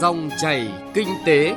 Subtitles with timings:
[0.00, 1.54] Dòng chảy kinh tế.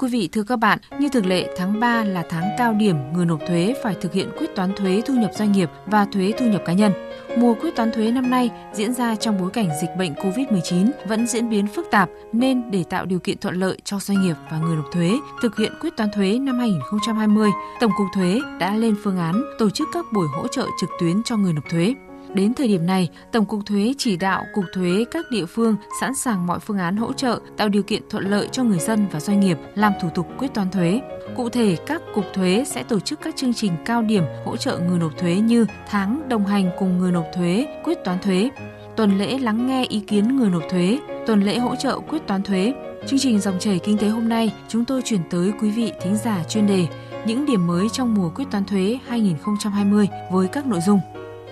[0.00, 3.26] Quý vị, thưa các bạn, như thường lệ, tháng 3 là tháng cao điểm người
[3.26, 6.46] nộp thuế phải thực hiện quyết toán thuế thu nhập doanh nghiệp và thuế thu
[6.46, 6.92] nhập cá nhân.
[7.36, 11.26] Mùa quyết toán thuế năm nay diễn ra trong bối cảnh dịch bệnh COVID-19 vẫn
[11.26, 14.58] diễn biến phức tạp nên để tạo điều kiện thuận lợi cho doanh nghiệp và
[14.58, 18.94] người nộp thuế thực hiện quyết toán thuế năm 2020, Tổng cục Thuế đã lên
[19.02, 21.94] phương án tổ chức các buổi hỗ trợ trực tuyến cho người nộp thuế.
[22.34, 26.14] Đến thời điểm này, Tổng cục Thuế chỉ đạo Cục Thuế các địa phương sẵn
[26.14, 29.20] sàng mọi phương án hỗ trợ tạo điều kiện thuận lợi cho người dân và
[29.20, 31.00] doanh nghiệp làm thủ tục quyết toán thuế.
[31.36, 34.78] Cụ thể, các cục thuế sẽ tổ chức các chương trình cao điểm hỗ trợ
[34.78, 38.50] người nộp thuế như tháng đồng hành cùng người nộp thuế quyết toán thuế,
[38.96, 42.42] tuần lễ lắng nghe ý kiến người nộp thuế, tuần lễ hỗ trợ quyết toán
[42.42, 42.74] thuế.
[43.06, 46.16] Chương trình dòng chảy kinh tế hôm nay, chúng tôi chuyển tới quý vị thính
[46.16, 46.86] giả chuyên đề
[47.26, 51.00] những điểm mới trong mùa quyết toán thuế 2020 với các nội dung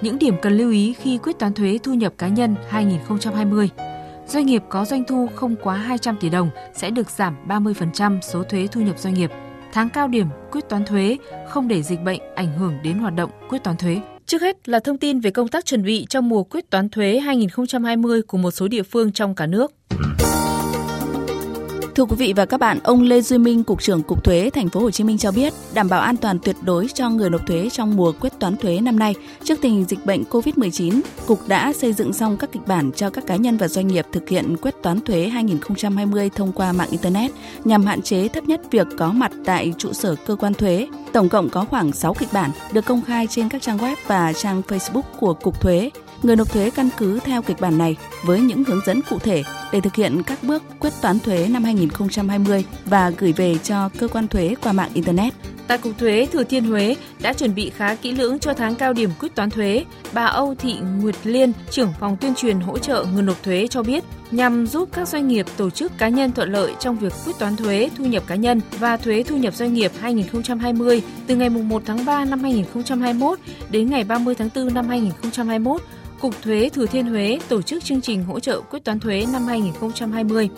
[0.00, 3.70] những điểm cần lưu ý khi quyết toán thuế thu nhập cá nhân 2020.
[4.26, 8.42] Doanh nghiệp có doanh thu không quá 200 tỷ đồng sẽ được giảm 30% số
[8.42, 9.30] thuế thu nhập doanh nghiệp.
[9.72, 11.16] Tháng cao điểm quyết toán thuế
[11.48, 14.00] không để dịch bệnh ảnh hưởng đến hoạt động quyết toán thuế.
[14.26, 17.18] Trước hết là thông tin về công tác chuẩn bị cho mùa quyết toán thuế
[17.18, 19.77] 2020 của một số địa phương trong cả nước.
[21.98, 24.68] Thưa quý vị và các bạn, ông Lê Duy Minh, cục trưởng Cục Thuế Thành
[24.68, 27.46] phố Hồ Chí Minh cho biết, đảm bảo an toàn tuyệt đối cho người nộp
[27.46, 31.48] thuế trong mùa quyết toán thuế năm nay, trước tình hình dịch bệnh COVID-19, cục
[31.48, 34.28] đã xây dựng xong các kịch bản cho các cá nhân và doanh nghiệp thực
[34.28, 37.30] hiện quyết toán thuế 2020 thông qua mạng internet
[37.64, 40.86] nhằm hạn chế thấp nhất việc có mặt tại trụ sở cơ quan thuế.
[41.12, 44.32] Tổng cộng có khoảng 6 kịch bản được công khai trên các trang web và
[44.32, 45.90] trang Facebook của Cục Thuế
[46.22, 49.42] người nộp thuế căn cứ theo kịch bản này với những hướng dẫn cụ thể
[49.72, 54.08] để thực hiện các bước quyết toán thuế năm 2020 và gửi về cho cơ
[54.08, 55.34] quan thuế qua mạng Internet.
[55.66, 58.92] Tại Cục Thuế Thừa Thiên Huế đã chuẩn bị khá kỹ lưỡng cho tháng cao
[58.92, 59.84] điểm quyết toán thuế.
[60.12, 63.82] Bà Âu Thị Nguyệt Liên, trưởng phòng tuyên truyền hỗ trợ người nộp thuế cho
[63.82, 67.38] biết, nhằm giúp các doanh nghiệp tổ chức cá nhân thuận lợi trong việc quyết
[67.38, 71.50] toán thuế thu nhập cá nhân và thuế thu nhập doanh nghiệp 2020 từ ngày
[71.50, 73.38] 1 tháng 3 năm 2021
[73.70, 75.82] đến ngày 30 tháng 4 năm 2021
[76.20, 79.46] Cục Thuế Thừa Thiên Huế tổ chức chương trình hỗ trợ quyết toán thuế năm
[79.46, 80.48] 2020.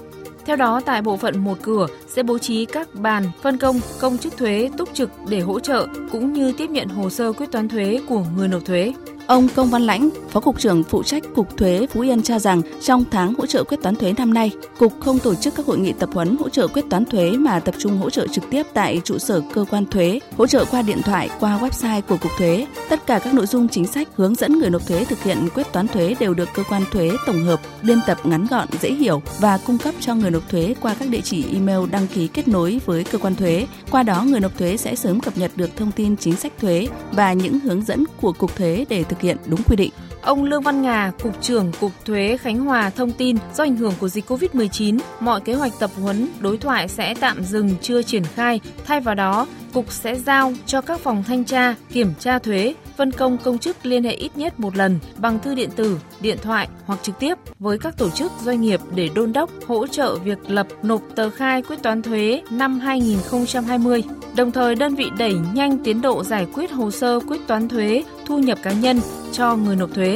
[0.47, 4.19] Theo đó, tại bộ phận một cửa sẽ bố trí các bàn phân công công
[4.19, 7.69] chức thuế túc trực để hỗ trợ cũng như tiếp nhận hồ sơ quyết toán
[7.69, 8.93] thuế của người nộp thuế.
[9.31, 12.63] Ông Công Văn Lãnh, Phó Cục trưởng phụ trách Cục Thuế Phú Yên cho rằng
[12.83, 15.79] trong tháng hỗ trợ quyết toán thuế năm nay, Cục không tổ chức các hội
[15.79, 18.67] nghị tập huấn hỗ trợ quyết toán thuế mà tập trung hỗ trợ trực tiếp
[18.75, 22.31] tại trụ sở cơ quan thuế, hỗ trợ qua điện thoại, qua website của Cục
[22.39, 22.67] Thuế.
[22.89, 25.73] Tất cả các nội dung chính sách hướng dẫn người nộp thuế thực hiện quyết
[25.73, 29.23] toán thuế đều được cơ quan thuế tổng hợp, biên tập ngắn gọn, dễ hiểu
[29.39, 32.49] và cung cấp cho người nộp thuế qua các địa chỉ email đăng ký kết
[32.49, 33.67] nối với cơ quan thuế.
[33.91, 36.89] Qua đó, người nộp thuế sẽ sớm cập nhật được thông tin chính sách thuế
[37.13, 39.91] và những hướng dẫn của Cục Thuế để thực thực hiện đúng quy định.
[40.23, 43.93] Ông Lương Văn Ngà, Cục trưởng Cục Thuế Khánh Hòa thông tin do ảnh hưởng
[44.01, 48.25] của dịch COVID-19, mọi kế hoạch tập huấn, đối thoại sẽ tạm dừng chưa triển
[48.25, 48.61] khai.
[48.87, 53.13] Thay vào đó, Cục sẽ giao cho các phòng thanh tra, kiểm tra thuế, phân
[53.13, 56.69] công công chức liên hệ ít nhất một lần bằng thư điện tử, điện thoại
[56.87, 60.39] hoặc trực tiếp với các tổ chức doanh nghiệp để đôn đốc hỗ trợ việc
[60.51, 64.03] lập nộp tờ khai quyết toán thuế năm 2020.
[64.37, 68.05] Đồng thời đơn vị đẩy nhanh tiến độ giải quyết hồ sơ quyết toán thuế
[68.27, 69.01] thu nhập cá nhân
[69.33, 70.10] cho người nộp thuế,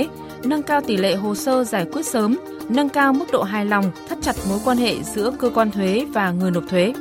[0.46, 2.36] nâng cao tỷ lệ hồ sơ giải quyết sớm,
[2.68, 6.06] nâng cao mức độ hài lòng, thắt chặt mối quan hệ giữa cơ quan thuế
[6.12, 6.92] và người nộp thuế.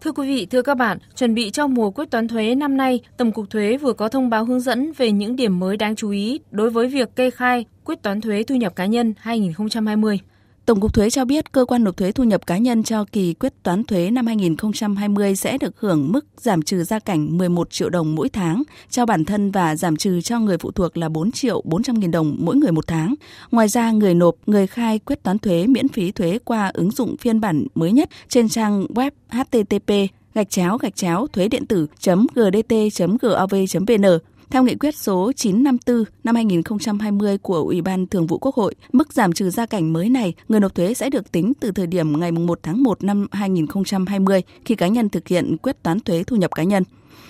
[0.00, 3.00] Thưa quý vị, thưa các bạn, chuẩn bị cho mùa quyết toán thuế năm nay,
[3.16, 6.10] Tổng cục Thuế vừa có thông báo hướng dẫn về những điểm mới đáng chú
[6.10, 10.18] ý đối với việc kê khai quyết toán thuế thu nhập cá nhân 2020.
[10.66, 13.34] Tổng cục Thuế cho biết cơ quan nộp thuế thu nhập cá nhân cho kỳ
[13.34, 17.88] quyết toán thuế năm 2020 sẽ được hưởng mức giảm trừ gia cảnh 11 triệu
[17.88, 21.30] đồng mỗi tháng cho bản thân và giảm trừ cho người phụ thuộc là 4
[21.30, 23.14] triệu 400 nghìn đồng mỗi người một tháng.
[23.50, 27.16] Ngoài ra, người nộp, người khai quyết toán thuế miễn phí thuế qua ứng dụng
[27.16, 29.92] phiên bản mới nhất trên trang web http
[30.34, 31.86] gạch chéo gạch chéo thuế điện tử
[32.34, 34.04] gdt.gov.vn
[34.54, 39.12] theo nghị quyết số 954 năm 2020 của Ủy ban Thường vụ Quốc hội, mức
[39.12, 42.20] giảm trừ gia cảnh mới này, người nộp thuế sẽ được tính từ thời điểm
[42.20, 46.36] ngày 1 tháng 1 năm 2020 khi cá nhân thực hiện quyết toán thuế thu
[46.36, 46.82] nhập cá nhân.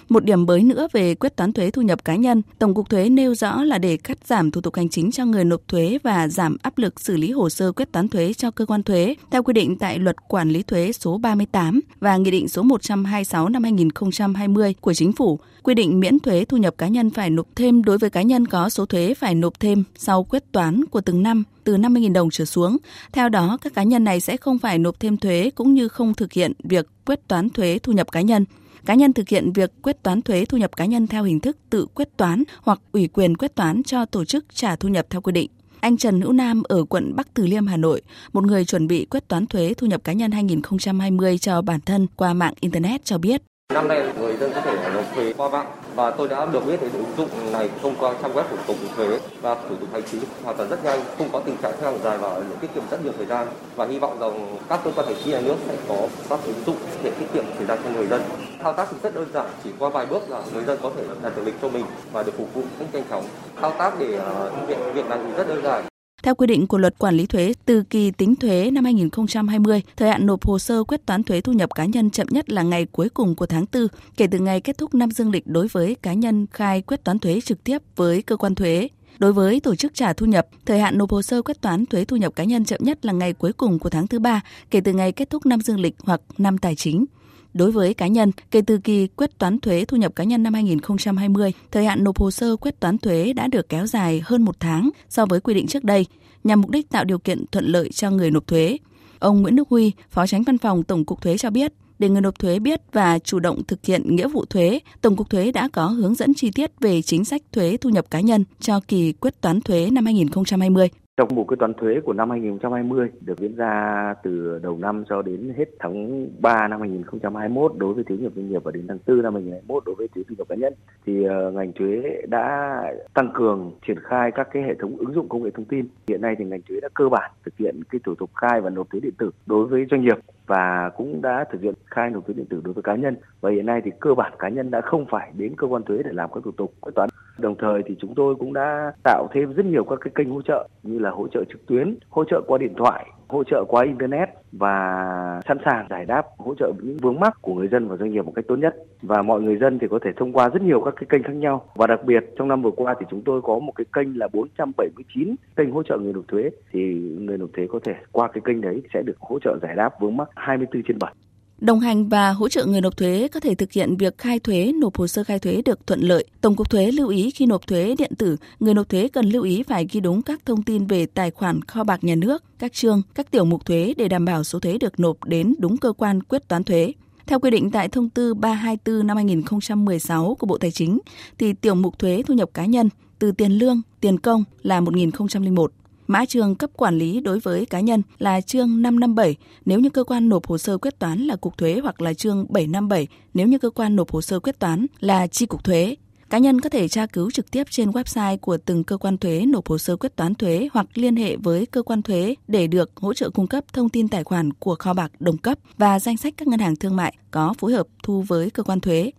[0.08, 3.08] Một điểm mới nữa về quyết toán thuế thu nhập cá nhân, Tổng cục Thuế
[3.08, 6.28] nêu rõ là để cắt giảm thủ tục hành chính cho người nộp thuế và
[6.28, 9.42] giảm áp lực xử lý hồ sơ quyết toán thuế cho cơ quan thuế theo
[9.42, 13.62] quy định tại Luật Quản lý thuế số 38 và Nghị định số 126 năm
[13.62, 17.84] 2020 của Chính phủ, quy định miễn thuế thu nhập cá nhân phải nộp thêm
[17.84, 21.22] đối với cá nhân có số thuế phải nộp thêm sau quyết toán của từng
[21.22, 22.76] năm từ 50.000 đồng trở xuống.
[23.12, 26.14] Theo đó, các cá nhân này sẽ không phải nộp thêm thuế cũng như không
[26.14, 28.44] thực hiện việc quyết toán thuế thu nhập cá nhân.
[28.86, 31.56] Cá nhân thực hiện việc quyết toán thuế thu nhập cá nhân theo hình thức
[31.70, 35.20] tự quyết toán hoặc ủy quyền quyết toán cho tổ chức trả thu nhập theo
[35.20, 35.50] quy định.
[35.80, 38.02] Anh Trần Hữu Nam ở quận Bắc Từ Liêm, Hà Nội,
[38.32, 42.06] một người chuẩn bị quyết toán thuế thu nhập cá nhân 2020 cho bản thân
[42.16, 43.42] qua mạng Internet cho biết.
[43.72, 46.80] Năm nay người dân có thể nộp thuế qua mạng và tôi đã được biết
[46.80, 49.88] đến ứng dụng này thông qua trang web của tổng cục thuế và thủ tục
[49.92, 52.68] hành chính hoàn toàn rất nhanh, không có tình trạng xếp hàng dài và tiết
[52.74, 53.46] kiệm rất nhiều thời gian
[53.76, 55.96] và hy vọng rằng các cơ quan hành chính nhà nước sẽ có
[56.30, 58.22] các ứng dụng để tiết kiệm thời gian cho người dân.
[58.62, 61.02] Thao tác thì rất đơn giản, chỉ qua vài bước là người dân có thể
[61.22, 63.24] đặt được lịch cho mình và được phục vụ rất nhanh chóng.
[63.60, 65.84] Thao tác để à, thực hiện việc này thì rất đơn giản.
[66.22, 70.10] Theo quy định của luật quản lý thuế, từ kỳ tính thuế năm 2020, thời
[70.10, 72.86] hạn nộp hồ sơ quyết toán thuế thu nhập cá nhân chậm nhất là ngày
[72.92, 75.96] cuối cùng của tháng 4 kể từ ngày kết thúc năm dương lịch đối với
[76.02, 78.88] cá nhân khai quyết toán thuế trực tiếp với cơ quan thuế.
[79.18, 82.04] Đối với tổ chức trả thu nhập, thời hạn nộp hồ sơ quyết toán thuế
[82.04, 84.40] thu nhập cá nhân chậm nhất là ngày cuối cùng của tháng thứ ba
[84.70, 87.04] kể từ ngày kết thúc năm dương lịch hoặc năm tài chính.
[87.54, 90.54] Đối với cá nhân, kể từ kỳ quyết toán thuế thu nhập cá nhân năm
[90.54, 94.60] 2020, thời hạn nộp hồ sơ quyết toán thuế đã được kéo dài hơn một
[94.60, 96.06] tháng so với quy định trước đây,
[96.44, 98.78] nhằm mục đích tạo điều kiện thuận lợi cho người nộp thuế.
[99.18, 102.20] Ông Nguyễn Đức Huy, Phó Tránh Văn phòng Tổng cục Thuế cho biết, để người
[102.20, 105.68] nộp thuế biết và chủ động thực hiện nghĩa vụ thuế, Tổng cục Thuế đã
[105.72, 109.12] có hướng dẫn chi tiết về chính sách thuế thu nhập cá nhân cho kỳ
[109.12, 110.88] quyết toán thuế năm 2020.
[111.16, 115.22] Trong mục cái toán thuế của năm 2020 được diễn ra từ đầu năm cho
[115.22, 118.98] đến hết tháng 3 năm 2021 đối với thuế nhập doanh nghiệp và đến tháng
[119.06, 120.74] 4 năm 2021 đối với thuế thu nhập cá nhân,
[121.06, 122.82] thì ờ, ngành thuế đã
[123.14, 125.88] tăng cường triển khai các cái hệ thống ứng dụng công nghệ thông tin.
[126.08, 128.70] Hiện nay thì ngành thuế đã cơ bản thực hiện cái thủ tục khai và
[128.70, 132.26] nộp thuế điện tử đối với doanh nghiệp và cũng đã thực hiện khai nộp
[132.26, 134.70] thuế điện tử đối với cá nhân và hiện nay thì cơ bản cá nhân
[134.70, 137.08] đã không phải đến cơ quan thuế để làm các thủ tục quyết toán
[137.38, 140.42] đồng thời thì chúng tôi cũng đã tạo thêm rất nhiều các cái kênh hỗ
[140.42, 143.84] trợ như là hỗ trợ trực tuyến, hỗ trợ qua điện thoại, hỗ trợ qua
[143.84, 147.96] internet và sẵn sàng giải đáp, hỗ trợ những vướng mắc của người dân và
[147.96, 148.74] doanh nghiệp một cách tốt nhất.
[149.02, 151.36] Và mọi người dân thì có thể thông qua rất nhiều các cái kênh khác
[151.36, 151.66] nhau.
[151.74, 154.28] Và đặc biệt, trong năm vừa qua thì chúng tôi có một cái kênh là
[154.32, 156.50] 479 kênh hỗ trợ người nộp thuế.
[156.72, 159.76] Thì người nộp thuế có thể qua cái kênh đấy sẽ được hỗ trợ giải
[159.76, 161.14] đáp vướng mắc 24 trên 7.
[161.58, 164.72] Đồng hành và hỗ trợ người nộp thuế có thể thực hiện việc khai thuế,
[164.80, 166.24] nộp hồ sơ khai thuế được thuận lợi.
[166.40, 169.42] Tổng cục thuế lưu ý khi nộp thuế điện tử, người nộp thuế cần lưu
[169.42, 172.72] ý phải ghi đúng các thông tin về tài khoản kho bạc nhà nước, các
[172.72, 175.92] chương, các tiểu mục thuế để đảm bảo số thuế được nộp đến đúng cơ
[175.92, 176.92] quan quyết toán thuế.
[177.26, 180.98] Theo quy định tại thông tư 324 năm 2016 của Bộ Tài chính,
[181.38, 185.72] thì tiểu mục thuế thu nhập cá nhân từ tiền lương, tiền công là 1001
[186.06, 190.04] Mã trường cấp quản lý đối với cá nhân là chương 557 nếu như cơ
[190.04, 193.58] quan nộp hồ sơ quyết toán là cục thuế hoặc là chương 757 nếu như
[193.58, 195.96] cơ quan nộp hồ sơ quyết toán là chi cục thuế.
[196.30, 199.44] Cá nhân có thể tra cứu trực tiếp trên website của từng cơ quan thuế
[199.46, 202.90] nộp hồ sơ quyết toán thuế hoặc liên hệ với cơ quan thuế để được
[202.96, 206.16] hỗ trợ cung cấp thông tin tài khoản của kho bạc đồng cấp và danh
[206.16, 209.10] sách các ngân hàng thương mại có phối hợp thu với cơ quan thuế.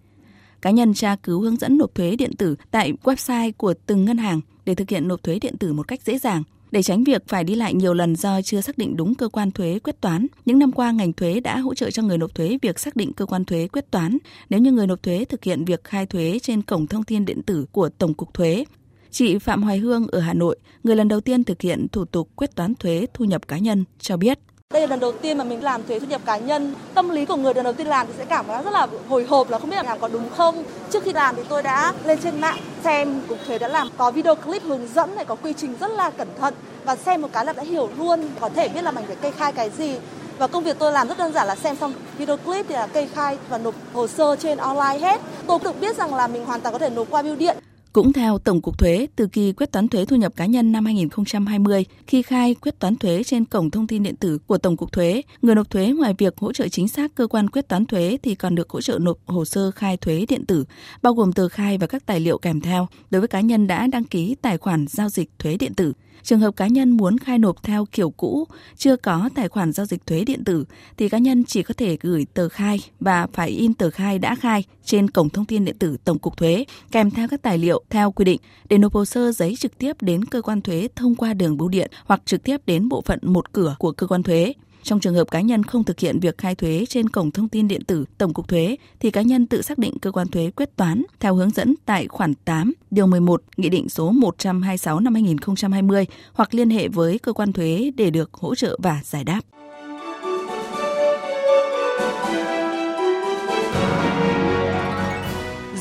[0.61, 4.17] Cá nhân tra cứu hướng dẫn nộp thuế điện tử tại website của từng ngân
[4.17, 6.43] hàng để thực hiện nộp thuế điện tử một cách dễ dàng
[6.75, 9.51] để tránh việc phải đi lại nhiều lần do chưa xác định đúng cơ quan
[9.51, 12.57] thuế quyết toán, những năm qua ngành thuế đã hỗ trợ cho người nộp thuế
[12.61, 14.17] việc xác định cơ quan thuế quyết toán
[14.49, 17.41] nếu như người nộp thuế thực hiện việc khai thuế trên cổng thông tin điện
[17.41, 18.65] tử của Tổng cục Thuế.
[19.11, 22.29] Chị Phạm Hoài Hương ở Hà Nội, người lần đầu tiên thực hiện thủ tục
[22.35, 24.39] quyết toán thuế thu nhập cá nhân, cho biết.
[24.73, 26.73] Đây là lần đầu tiên mà mình làm thuế thu nhập cá nhân.
[26.93, 29.25] Tâm lý của người lần đầu tiên làm thì sẽ cảm thấy rất là hồi
[29.25, 30.63] hộp là không biết là làm có đúng không.
[30.91, 34.11] Trước khi làm thì tôi đã lên trên mạng xem cục thuế đã làm có
[34.11, 36.53] video clip hướng dẫn này có quy trình rất là cẩn thận
[36.85, 39.31] và xem một cái là đã hiểu luôn có thể biết là mình phải kê
[39.31, 39.95] khai cái gì
[40.37, 42.87] và công việc tôi làm rất đơn giản là xem xong video clip thì là
[42.87, 45.21] kê khai và nộp hồ sơ trên online hết.
[45.47, 47.57] Tôi được biết rằng là mình hoàn toàn có thể nộp qua bưu điện.
[47.93, 50.85] Cũng theo Tổng cục Thuế, từ kỳ quyết toán thuế thu nhập cá nhân năm
[50.85, 54.91] 2020, khi khai quyết toán thuế trên cổng thông tin điện tử của Tổng cục
[54.91, 58.17] Thuế, người nộp thuế ngoài việc hỗ trợ chính xác cơ quan quyết toán thuế
[58.23, 60.65] thì còn được hỗ trợ nộp hồ sơ khai thuế điện tử,
[61.01, 63.87] bao gồm tờ khai và các tài liệu kèm theo đối với cá nhân đã
[63.87, 65.93] đăng ký tài khoản giao dịch thuế điện tử.
[66.23, 69.85] Trường hợp cá nhân muốn khai nộp theo kiểu cũ, chưa có tài khoản giao
[69.85, 70.65] dịch thuế điện tử
[70.97, 74.35] thì cá nhân chỉ có thể gửi tờ khai và phải in tờ khai đã
[74.35, 77.83] khai trên cổng thông tin điện tử Tổng cục Thuế kèm theo các tài liệu
[77.89, 81.15] theo quy định để nộp hồ sơ giấy trực tiếp đến cơ quan thuế thông
[81.15, 84.23] qua đường bưu điện hoặc trực tiếp đến bộ phận một cửa của cơ quan
[84.23, 84.53] thuế.
[84.85, 87.67] Trong trường hợp cá nhân không thực hiện việc khai thuế trên cổng thông tin
[87.67, 90.75] điện tử Tổng cục Thuế thì cá nhân tự xác định cơ quan thuế quyết
[90.75, 96.05] toán theo hướng dẫn tại khoản 8, điều 11, Nghị định số 126 năm 2020
[96.33, 99.41] hoặc liên hệ với cơ quan thuế để được hỗ trợ và giải đáp.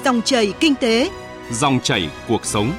[0.05, 1.11] Dòng chảy kinh tế,
[1.53, 2.73] dòng chảy cuộc sống.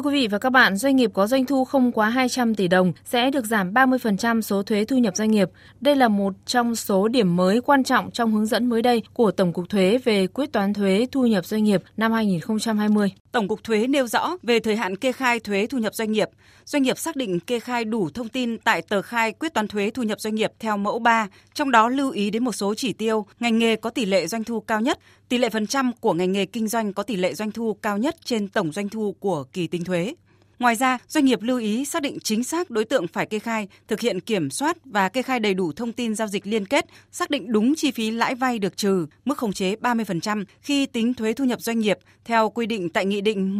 [0.00, 2.68] Thưa quý vị và các bạn, doanh nghiệp có doanh thu không quá 200 tỷ
[2.68, 5.50] đồng sẽ được giảm 30% số thuế thu nhập doanh nghiệp.
[5.80, 9.30] Đây là một trong số điểm mới quan trọng trong hướng dẫn mới đây của
[9.30, 13.12] Tổng cục Thuế về quyết toán thuế thu nhập doanh nghiệp năm 2020.
[13.32, 16.28] Tổng cục Thuế nêu rõ về thời hạn kê khai thuế thu nhập doanh nghiệp,
[16.64, 19.90] doanh nghiệp xác định kê khai đủ thông tin tại tờ khai quyết toán thuế
[19.90, 22.92] thu nhập doanh nghiệp theo mẫu 3, trong đó lưu ý đến một số chỉ
[22.92, 24.98] tiêu, ngành nghề có tỷ lệ doanh thu cao nhất,
[25.30, 27.98] tỷ lệ phần trăm của ngành nghề kinh doanh có tỷ lệ doanh thu cao
[27.98, 30.14] nhất trên tổng doanh thu của kỳ tính thuế.
[30.58, 33.68] Ngoài ra, doanh nghiệp lưu ý xác định chính xác đối tượng phải kê khai,
[33.88, 36.86] thực hiện kiểm soát và kê khai đầy đủ thông tin giao dịch liên kết,
[37.12, 41.14] xác định đúng chi phí lãi vay được trừ, mức khống chế 30% khi tính
[41.14, 43.58] thuế thu nhập doanh nghiệp theo quy định tại Nghị định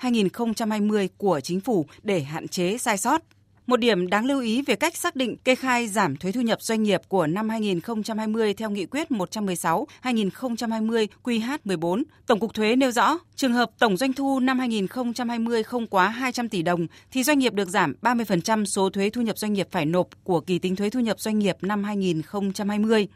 [0.00, 3.22] 132-2020 của Chính phủ để hạn chế sai sót.
[3.66, 6.62] Một điểm đáng lưu ý về cách xác định kê khai giảm thuế thu nhập
[6.62, 13.18] doanh nghiệp của năm 2020 theo nghị quyết 116-2020 QH14, Tổng cục Thuế nêu rõ,
[13.36, 17.52] trường hợp tổng doanh thu năm 2020 không quá 200 tỷ đồng thì doanh nghiệp
[17.52, 20.90] được giảm 30% số thuế thu nhập doanh nghiệp phải nộp của kỳ tính thuế
[20.90, 23.08] thu nhập doanh nghiệp năm 2020.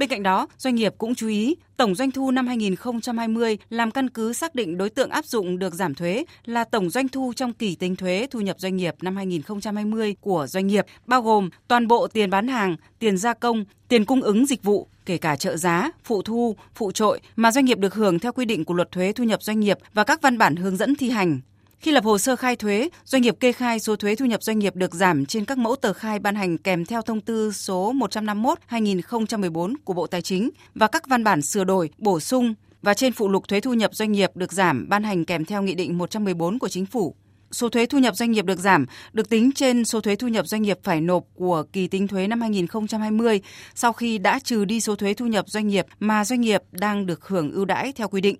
[0.00, 4.10] Bên cạnh đó, doanh nghiệp cũng chú ý tổng doanh thu năm 2020 làm căn
[4.10, 7.52] cứ xác định đối tượng áp dụng được giảm thuế là tổng doanh thu trong
[7.52, 11.88] kỳ tính thuế thu nhập doanh nghiệp năm 2020 của doanh nghiệp, bao gồm toàn
[11.88, 15.56] bộ tiền bán hàng, tiền gia công, tiền cung ứng dịch vụ, kể cả trợ
[15.56, 18.92] giá, phụ thu, phụ trội mà doanh nghiệp được hưởng theo quy định của luật
[18.92, 21.40] thuế thu nhập doanh nghiệp và các văn bản hướng dẫn thi hành.
[21.80, 24.58] Khi lập hồ sơ khai thuế, doanh nghiệp kê khai số thuế thu nhập doanh
[24.58, 27.92] nghiệp được giảm trên các mẫu tờ khai ban hành kèm theo thông tư số
[27.92, 33.12] 151/2014 của Bộ Tài chính và các văn bản sửa đổi, bổ sung và trên
[33.12, 35.98] phụ lục thuế thu nhập doanh nghiệp được giảm ban hành kèm theo Nghị định
[35.98, 37.14] 114 của Chính phủ.
[37.50, 40.46] Số thuế thu nhập doanh nghiệp được giảm được tính trên số thuế thu nhập
[40.46, 43.40] doanh nghiệp phải nộp của kỳ tính thuế năm 2020
[43.74, 47.06] sau khi đã trừ đi số thuế thu nhập doanh nghiệp mà doanh nghiệp đang
[47.06, 48.36] được hưởng ưu đãi theo quy định.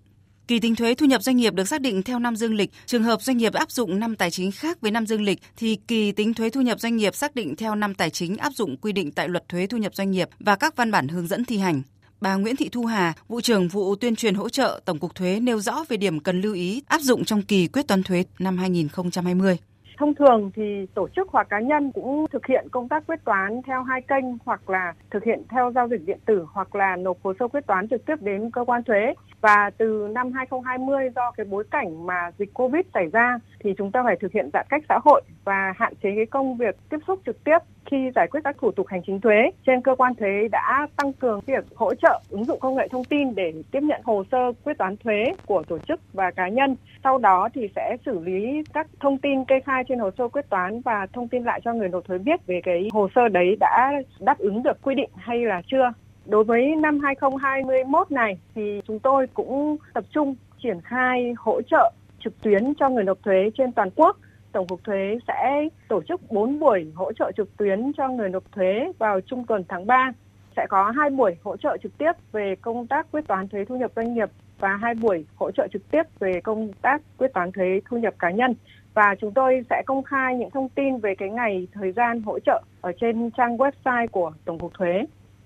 [0.50, 2.70] Kỳ tính thuế thu nhập doanh nghiệp được xác định theo năm dương lịch.
[2.86, 5.78] Trường hợp doanh nghiệp áp dụng năm tài chính khác với năm dương lịch thì
[5.88, 8.76] kỳ tính thuế thu nhập doanh nghiệp xác định theo năm tài chính áp dụng
[8.76, 11.44] quy định tại luật thuế thu nhập doanh nghiệp và các văn bản hướng dẫn
[11.44, 11.82] thi hành.
[12.20, 15.40] Bà Nguyễn Thị Thu Hà, vụ trưởng vụ tuyên truyền hỗ trợ Tổng cục Thuế
[15.40, 18.58] nêu rõ về điểm cần lưu ý áp dụng trong kỳ quyết toán thuế năm
[18.58, 19.58] 2020.
[20.00, 23.62] Thông thường thì tổ chức hoặc cá nhân cũng thực hiện công tác quyết toán
[23.66, 27.16] theo hai kênh, hoặc là thực hiện theo giao dịch điện tử, hoặc là nộp
[27.22, 29.14] hồ sơ quyết toán trực tiếp đến cơ quan thuế.
[29.40, 33.92] Và từ năm 2020 do cái bối cảnh mà dịch Covid xảy ra, thì chúng
[33.92, 36.98] ta phải thực hiện giãn cách xã hội và hạn chế cái công việc tiếp
[37.06, 37.58] xúc trực tiếp
[37.90, 39.50] khi giải quyết các thủ tục hành chính thuế.
[39.66, 43.04] Trên cơ quan thuế đã tăng cường việc hỗ trợ ứng dụng công nghệ thông
[43.04, 46.76] tin để tiếp nhận hồ sơ quyết toán thuế của tổ chức và cá nhân.
[47.04, 50.48] Sau đó thì sẽ xử lý các thông tin kê khai trên hồ sơ quyết
[50.50, 53.56] toán và thông tin lại cho người nộp thuế biết về cái hồ sơ đấy
[53.60, 55.92] đã đáp ứng được quy định hay là chưa.
[56.26, 61.92] Đối với năm 2021 này thì chúng tôi cũng tập trung triển khai hỗ trợ
[62.24, 64.16] trực tuyến cho người nộp thuế trên toàn quốc.
[64.52, 68.52] Tổng cục thuế sẽ tổ chức 4 buổi hỗ trợ trực tuyến cho người nộp
[68.52, 70.12] thuế vào trung tuần tháng 3.
[70.56, 73.76] Sẽ có hai buổi hỗ trợ trực tiếp về công tác quyết toán thuế thu
[73.76, 77.52] nhập doanh nghiệp và hai buổi hỗ trợ trực tiếp về công tác quyết toán
[77.52, 78.54] thuế thu nhập cá nhân
[78.94, 82.38] và chúng tôi sẽ công khai những thông tin về cái ngày thời gian hỗ
[82.38, 85.04] trợ ở trên trang website của Tổng cục Thuế.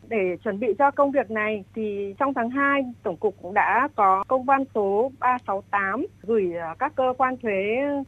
[0.08, 3.88] Để chuẩn bị cho công việc này thì trong tháng 2 Tổng cục cũng đã
[3.96, 7.52] có công văn số 368 gửi ờ, các cơ quan thuế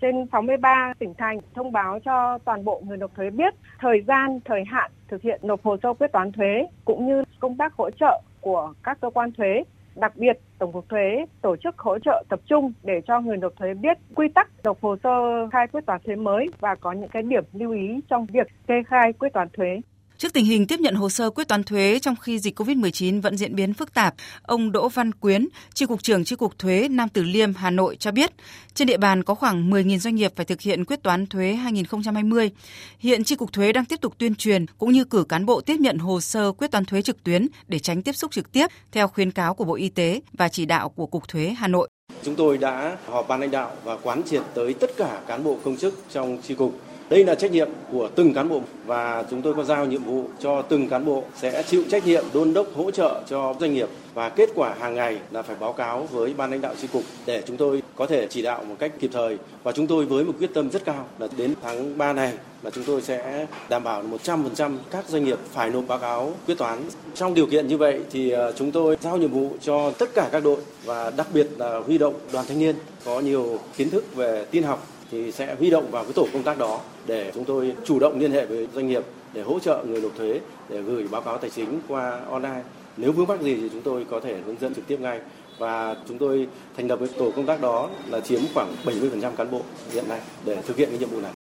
[0.01, 4.41] trên 63 tỉnh thành thông báo cho toàn bộ người nộp thuế biết thời gian,
[4.45, 7.91] thời hạn thực hiện nộp hồ sơ quyết toán thuế cũng như công tác hỗ
[7.91, 9.63] trợ của các cơ quan thuế
[9.97, 13.57] Đặc biệt, Tổng cục Thuế tổ chức hỗ trợ tập trung để cho người nộp
[13.57, 15.11] thuế biết quy tắc nộp hồ sơ
[15.53, 18.83] khai quyết toán thuế mới và có những cái điểm lưu ý trong việc kê
[18.87, 19.81] khai quyết toán thuế.
[20.19, 23.37] Trước tình hình tiếp nhận hồ sơ quyết toán thuế trong khi dịch COVID-19 vẫn
[23.37, 27.09] diễn biến phức tạp, ông Đỗ Văn Quyến, Chi cục trưởng Chi cục Thuế Nam
[27.09, 28.31] Từ Liêm, Hà Nội cho biết,
[28.75, 32.51] trên địa bàn có khoảng 10.000 doanh nghiệp phải thực hiện quyết toán thuế 2020.
[32.99, 35.77] Hiện Chi cục Thuế đang tiếp tục tuyên truyền cũng như cử cán bộ tiếp
[35.81, 39.09] nhận hồ sơ quyết toán thuế trực tuyến để tránh tiếp xúc trực tiếp theo
[39.09, 41.89] khuyến cáo của Bộ Y tế và chỉ đạo của Cục Thuế Hà Nội.
[42.23, 45.59] Chúng tôi đã họp ban lãnh đạo và quán triệt tới tất cả cán bộ
[45.65, 49.43] công chức trong chi cục đây là trách nhiệm của từng cán bộ và chúng
[49.43, 52.67] tôi có giao nhiệm vụ cho từng cán bộ sẽ chịu trách nhiệm đôn đốc
[52.77, 56.35] hỗ trợ cho doanh nghiệp và kết quả hàng ngày là phải báo cáo với
[56.37, 59.11] ban lãnh đạo chi cục để chúng tôi có thể chỉ đạo một cách kịp
[59.13, 62.33] thời và chúng tôi với một quyết tâm rất cao là đến tháng 3 này
[62.63, 66.59] là chúng tôi sẽ đảm bảo 100% các doanh nghiệp phải nộp báo cáo quyết
[66.59, 66.79] toán.
[67.15, 70.29] Trong điều kiện như vậy thì ờ, chúng tôi giao nhiệm vụ cho tất cả
[70.33, 74.17] các đội và đặc biệt là huy động đoàn thanh niên có nhiều kiến thức
[74.17, 77.45] về tin học thì sẽ huy động vào cái tổ công tác đó để chúng
[77.45, 80.83] tôi chủ động liên hệ với doanh nghiệp để hỗ trợ người nộp thuế, để
[80.83, 82.63] gửi báo cáo tài chính qua online.
[82.97, 85.21] Nếu vướng mắc gì thì chúng tôi có thể hướng dẫn trực tiếp ngay
[85.59, 89.51] và chúng tôi thành lập cái tổ công tác đó là chiếm khoảng 70% cán
[89.51, 89.61] bộ
[89.93, 91.36] hiện nay để thực hiện cái nhiệm vụ này.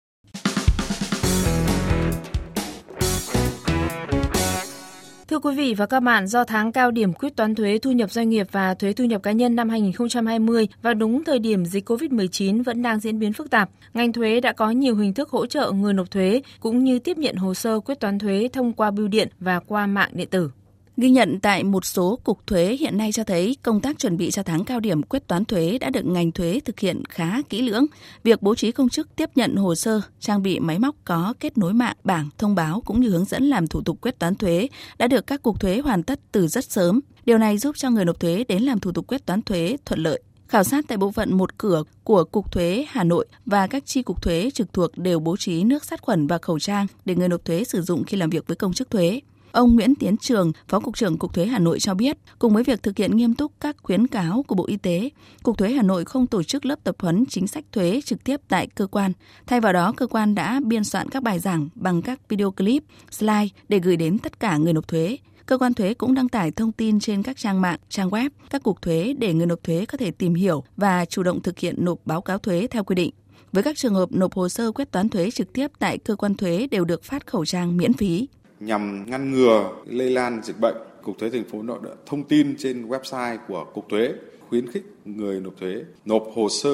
[5.27, 8.11] Thưa quý vị và các bạn, do tháng cao điểm quyết toán thuế thu nhập
[8.11, 11.89] doanh nghiệp và thuế thu nhập cá nhân năm 2020 và đúng thời điểm dịch
[11.89, 15.45] COVID-19 vẫn đang diễn biến phức tạp, ngành thuế đã có nhiều hình thức hỗ
[15.45, 18.91] trợ người nộp thuế cũng như tiếp nhận hồ sơ quyết toán thuế thông qua
[18.91, 20.49] bưu điện và qua mạng điện tử.
[20.97, 24.31] Ghi nhận tại một số cục thuế hiện nay cho thấy công tác chuẩn bị
[24.31, 27.61] cho tháng cao điểm quyết toán thuế đã được ngành thuế thực hiện khá kỹ
[27.61, 27.85] lưỡng.
[28.23, 31.57] Việc bố trí công chức tiếp nhận hồ sơ, trang bị máy móc có kết
[31.57, 34.67] nối mạng, bảng, thông báo cũng như hướng dẫn làm thủ tục quyết toán thuế
[34.97, 36.99] đã được các cục thuế hoàn tất từ rất sớm.
[37.25, 39.99] Điều này giúp cho người nộp thuế đến làm thủ tục quyết toán thuế thuận
[39.99, 40.21] lợi.
[40.47, 44.01] Khảo sát tại bộ phận một cửa của Cục Thuế Hà Nội và các chi
[44.01, 47.29] cục thuế trực thuộc đều bố trí nước sát khuẩn và khẩu trang để người
[47.29, 49.19] nộp thuế sử dụng khi làm việc với công chức thuế.
[49.53, 52.63] Ông Nguyễn Tiến Trường, Phó Cục trưởng Cục Thuế Hà Nội cho biết, cùng với
[52.63, 55.09] việc thực hiện nghiêm túc các khuyến cáo của Bộ Y tế,
[55.43, 58.41] Cục Thuế Hà Nội không tổ chức lớp tập huấn chính sách thuế trực tiếp
[58.47, 59.13] tại cơ quan.
[59.47, 62.83] Thay vào đó, cơ quan đã biên soạn các bài giảng bằng các video clip,
[63.11, 65.17] slide để gửi đến tất cả người nộp thuế.
[65.45, 68.63] Cơ quan thuế cũng đăng tải thông tin trên các trang mạng, trang web, các
[68.63, 71.75] cục thuế để người nộp thuế có thể tìm hiểu và chủ động thực hiện
[71.85, 73.11] nộp báo cáo thuế theo quy định.
[73.51, 76.35] Với các trường hợp nộp hồ sơ quyết toán thuế trực tiếp tại cơ quan
[76.35, 78.27] thuế đều được phát khẩu trang miễn phí
[78.65, 82.55] nhằm ngăn ngừa lây lan dịch bệnh, Cục Thuế thành phố Nội đã thông tin
[82.57, 84.13] trên website của Cục Thuế
[84.49, 86.69] khuyến khích người nộp thuế nộp hồ sơ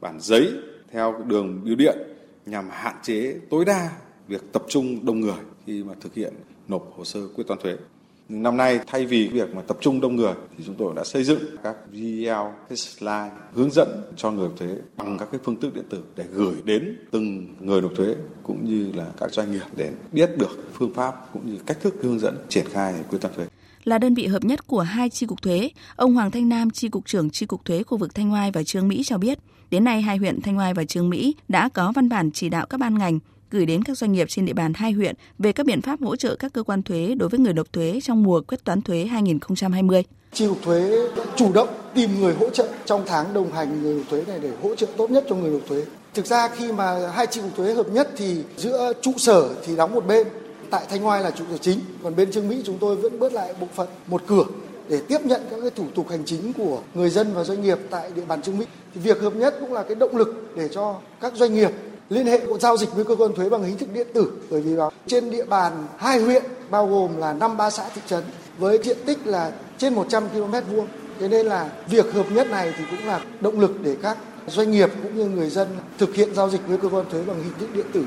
[0.00, 0.52] bản giấy
[0.90, 1.98] theo đường bưu điện
[2.46, 3.90] nhằm hạn chế tối đa
[4.28, 6.34] việc tập trung đông người khi mà thực hiện
[6.68, 7.76] nộp hồ sơ quyết toán thuế.
[8.42, 11.24] Năm nay thay vì việc mà tập trung đông người thì chúng tôi đã xây
[11.24, 15.60] dựng các video, các slide hướng dẫn cho người nộp thuế bằng các cái phương
[15.60, 19.52] thức điện tử để gửi đến từng người nộp thuế cũng như là các doanh
[19.52, 23.18] nghiệp để biết được phương pháp cũng như cách thức hướng dẫn triển khai quyết
[23.20, 23.46] toán thuế
[23.84, 25.70] là đơn vị hợp nhất của hai chi cục thuế.
[25.96, 28.62] Ông Hoàng Thanh Nam, chi cục trưởng chi cục thuế khu vực Thanh Oai và
[28.62, 29.38] Trương Mỹ cho biết,
[29.70, 32.66] đến nay hai huyện Thanh Oai và Trương Mỹ đã có văn bản chỉ đạo
[32.66, 33.18] các ban ngành
[33.54, 36.16] gửi đến các doanh nghiệp trên địa bàn hai huyện về các biện pháp hỗ
[36.16, 39.04] trợ các cơ quan thuế đối với người nộp thuế trong mùa quyết toán thuế
[39.04, 40.04] 2020.
[40.32, 44.08] Chi cục thuế chủ động tìm người hỗ trợ trong tháng đồng hành người nộp
[44.10, 45.82] thuế này để hỗ trợ tốt nhất cho người nộp thuế.
[46.14, 49.76] Thực ra khi mà hai chi cục thuế hợp nhất thì giữa trụ sở thì
[49.76, 50.26] đóng một bên,
[50.70, 53.32] tại Thanh Oai là trụ sở chính, còn bên Trương Mỹ chúng tôi vẫn bớt
[53.32, 54.44] lại bộ phận một cửa
[54.88, 57.78] để tiếp nhận các cái thủ tục hành chính của người dân và doanh nghiệp
[57.90, 58.64] tại địa bàn Trương Mỹ.
[58.94, 61.70] Thì việc hợp nhất cũng là cái động lực để cho các doanh nghiệp
[62.10, 64.70] liên hệ giao dịch với cơ quan thuế bằng hình thức điện tử, bởi vì
[64.70, 68.24] là trên địa bàn hai huyện, bao gồm là năm ba xã thị trấn,
[68.58, 70.86] với diện tích là trên 100 km vuông.
[71.20, 74.70] Thế nên là việc hợp nhất này thì cũng là động lực để các doanh
[74.70, 77.52] nghiệp cũng như người dân thực hiện giao dịch với cơ quan thuế bằng hình
[77.60, 78.04] thức điện tử.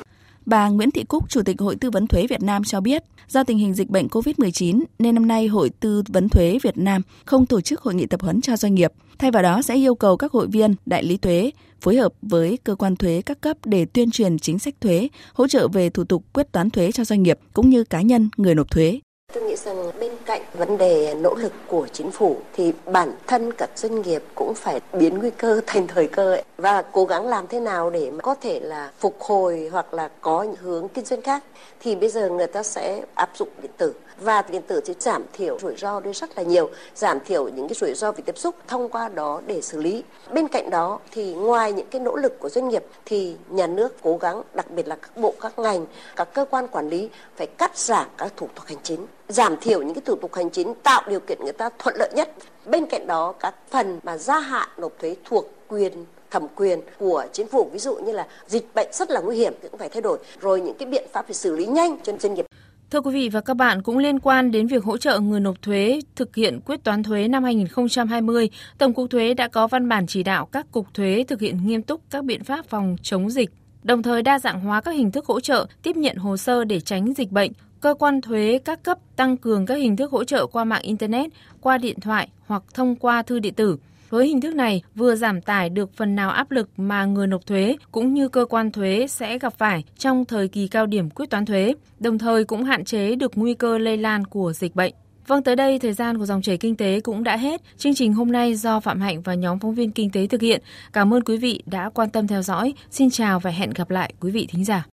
[0.47, 3.43] Bà Nguyễn Thị Cúc, Chủ tịch Hội Tư vấn Thuế Việt Nam cho biết, do
[3.43, 7.45] tình hình dịch bệnh COVID-19 nên năm nay Hội Tư vấn Thuế Việt Nam không
[7.45, 8.91] tổ chức hội nghị tập huấn cho doanh nghiệp.
[9.19, 12.57] Thay vào đó sẽ yêu cầu các hội viên, đại lý thuế phối hợp với
[12.63, 16.03] cơ quan thuế các cấp để tuyên truyền chính sách thuế, hỗ trợ về thủ
[16.03, 18.99] tục quyết toán thuế cho doanh nghiệp cũng như cá nhân người nộp thuế.
[19.33, 23.53] Tôi nghĩ rằng bên cạnh vấn đề nỗ lực của chính phủ thì bản thân
[23.53, 27.27] các doanh nghiệp cũng phải biến nguy cơ thành thời cơ ấy, và cố gắng
[27.27, 31.05] làm thế nào để có thể là phục hồi hoặc là có những hướng kinh
[31.05, 31.43] doanh khác
[31.79, 33.93] thì bây giờ người ta sẽ áp dụng điện tử.
[34.21, 37.67] Và điện tử sẽ giảm thiểu rủi ro đi rất là nhiều, giảm thiểu những
[37.67, 40.03] cái rủi ro về tiếp xúc thông qua đó để xử lý.
[40.31, 43.95] Bên cạnh đó thì ngoài những cái nỗ lực của doanh nghiệp thì nhà nước
[44.01, 45.85] cố gắng đặc biệt là các bộ các ngành,
[46.15, 49.81] các cơ quan quản lý phải cắt giảm các thủ tục hành chính, giảm thiểu
[49.81, 52.33] những cái thủ tục hành chính tạo điều kiện người ta thuận lợi nhất.
[52.65, 57.25] Bên cạnh đó các phần mà gia hạn nộp thuế thuộc quyền thẩm quyền của
[57.33, 60.01] chính phủ ví dụ như là dịch bệnh rất là nguy hiểm cũng phải thay
[60.01, 62.45] đổi rồi những cái biện pháp để xử lý nhanh cho doanh nghiệp
[62.91, 65.61] Thưa quý vị và các bạn, cũng liên quan đến việc hỗ trợ người nộp
[65.61, 70.07] thuế thực hiện quyết toán thuế năm 2020, Tổng cục Thuế đã có văn bản
[70.07, 73.49] chỉ đạo các cục thuế thực hiện nghiêm túc các biện pháp phòng chống dịch,
[73.83, 76.79] đồng thời đa dạng hóa các hình thức hỗ trợ, tiếp nhận hồ sơ để
[76.79, 77.51] tránh dịch bệnh.
[77.79, 81.31] Cơ quan thuế các cấp tăng cường các hình thức hỗ trợ qua mạng internet,
[81.61, 83.77] qua điện thoại hoặc thông qua thư điện tử
[84.09, 87.45] với hình thức này, vừa giảm tải được phần nào áp lực mà người nộp
[87.45, 91.29] thuế cũng như cơ quan thuế sẽ gặp phải trong thời kỳ cao điểm quyết
[91.29, 94.93] toán thuế, đồng thời cũng hạn chế được nguy cơ lây lan của dịch bệnh.
[95.27, 97.61] Vâng, tới đây thời gian của dòng chảy kinh tế cũng đã hết.
[97.77, 100.61] Chương trình hôm nay do Phạm Hạnh và nhóm phóng viên kinh tế thực hiện.
[100.93, 102.73] Cảm ơn quý vị đã quan tâm theo dõi.
[102.91, 104.87] Xin chào và hẹn gặp lại quý vị thính giả.